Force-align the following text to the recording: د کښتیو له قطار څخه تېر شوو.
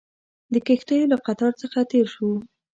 د 0.53 0.55
کښتیو 0.67 1.09
له 1.11 1.17
قطار 1.25 1.53
څخه 1.61 1.79
تېر 1.91 2.05
شوو. 2.13 2.33